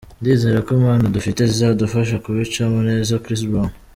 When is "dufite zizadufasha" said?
1.15-2.15